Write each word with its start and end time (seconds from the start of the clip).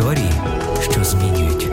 Історії, 0.00 0.32
що 0.80 1.04
змінюють. 1.04 1.68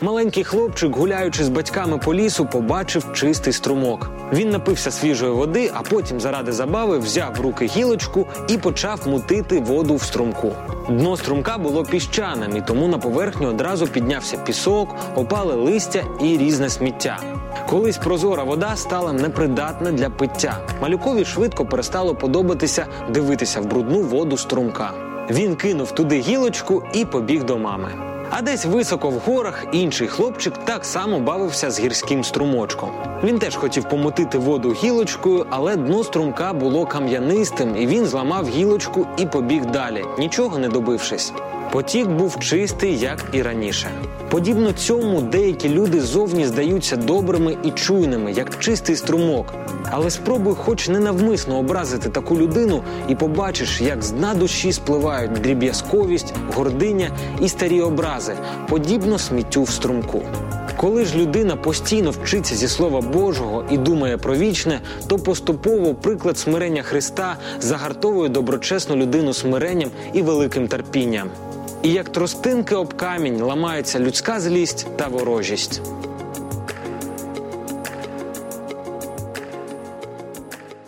Маленький 0.00 0.44
хлопчик, 0.44 0.96
гуляючи 0.96 1.44
з 1.44 1.48
батьками 1.48 1.98
по 1.98 2.14
лісу, 2.14 2.46
побачив 2.46 3.12
чистий 3.14 3.52
струмок. 3.52 4.10
Він 4.32 4.50
напився 4.50 4.90
свіжої 4.90 5.32
води, 5.32 5.70
а 5.74 5.82
потім, 5.82 6.20
заради 6.20 6.52
забави, 6.52 6.98
взяв 6.98 7.34
в 7.34 7.40
руки 7.40 7.66
гілочку 7.66 8.26
і 8.48 8.58
почав 8.58 9.08
мутити 9.08 9.60
воду 9.60 9.94
в 9.96 10.02
струмку. 10.02 10.52
Дно 10.88 11.16
струмка 11.16 11.58
було 11.58 11.84
піщаним, 11.84 12.56
і 12.56 12.62
тому 12.66 12.88
на 12.88 12.98
поверхню 12.98 13.48
одразу 13.48 13.86
піднявся 13.86 14.36
пісок, 14.36 14.96
опали 15.14 15.54
листя 15.54 16.04
і 16.20 16.38
різне 16.38 16.68
сміття. 16.68 17.37
Колись 17.68 17.98
прозора 17.98 18.44
вода 18.44 18.76
стала 18.76 19.12
непридатна 19.12 19.92
для 19.92 20.10
пиття. 20.10 20.60
Малюкові 20.82 21.24
швидко 21.24 21.66
перестало 21.66 22.14
подобатися 22.14 22.86
дивитися 23.10 23.60
в 23.60 23.66
брудну 23.66 24.00
воду 24.00 24.36
струмка. 24.36 24.92
Він 25.30 25.56
кинув 25.56 25.90
туди 25.90 26.20
гілочку 26.20 26.82
і 26.92 27.04
побіг 27.04 27.44
до 27.44 27.58
мами. 27.58 28.17
А 28.30 28.42
десь 28.42 28.64
високо 28.64 29.10
в 29.10 29.18
горах 29.18 29.64
інший 29.72 30.08
хлопчик 30.08 30.54
так 30.64 30.84
само 30.84 31.20
бавився 31.20 31.70
з 31.70 31.80
гірським 31.80 32.24
струмочком. 32.24 32.90
Він 33.24 33.38
теж 33.38 33.56
хотів 33.56 33.88
помутити 33.88 34.38
воду 34.38 34.72
гілочкою, 34.72 35.46
але 35.50 35.76
дно 35.76 36.04
струмка 36.04 36.52
було 36.52 36.86
кам'янистим, 36.86 37.76
і 37.76 37.86
він 37.86 38.06
зламав 38.06 38.48
гілочку 38.48 39.06
і 39.18 39.26
побіг 39.26 39.66
далі, 39.66 40.04
нічого 40.18 40.58
не 40.58 40.68
добившись. 40.68 41.32
Потік 41.72 42.08
був 42.08 42.38
чистий, 42.38 42.98
як 42.98 43.24
і 43.32 43.42
раніше. 43.42 43.90
Подібно 44.30 44.72
цьому, 44.72 45.20
деякі 45.20 45.68
люди 45.68 46.00
зовні 46.00 46.46
здаються 46.46 46.96
добрими 46.96 47.56
і 47.64 47.70
чуйними, 47.70 48.32
як 48.32 48.58
чистий 48.58 48.96
струмок. 48.96 49.54
Але 49.90 50.10
спробуй, 50.10 50.54
хоч 50.54 50.88
ненавмисно 50.88 51.58
образити 51.58 52.08
таку 52.08 52.36
людину, 52.36 52.82
і 53.08 53.14
побачиш, 53.14 53.80
як 53.80 54.02
з 54.02 54.10
дна 54.10 54.34
душі 54.34 54.72
спливають 54.72 55.32
дріб'язковість, 55.32 56.34
гординя 56.54 57.10
і 57.40 57.48
старі 57.48 57.80
образи, 57.80 58.17
подібно 58.68 59.18
сміттю 59.18 59.62
в 59.62 59.70
струмку. 59.70 60.22
Коли 60.76 61.04
ж 61.04 61.18
людина 61.18 61.56
постійно 61.56 62.10
вчиться 62.10 62.54
зі 62.54 62.68
слова 62.68 63.00
Божого 63.00 63.64
і 63.70 63.78
думає 63.78 64.16
про 64.16 64.36
вічне, 64.36 64.80
то 65.06 65.18
поступово 65.18 65.94
приклад 65.94 66.38
смирення 66.38 66.82
Христа 66.82 67.36
загартовує 67.60 68.28
доброчесну 68.28 68.96
людину 68.96 69.32
смиренням 69.32 69.90
і 70.12 70.22
великим 70.22 70.68
терпінням. 70.68 71.30
І 71.82 71.92
як 71.92 72.08
тростинки 72.08 72.74
об 72.74 72.94
камінь 72.94 73.42
ламається 73.42 74.00
людська 74.00 74.40
злість 74.40 74.86
та 74.96 75.08
ворожість. 75.08 75.82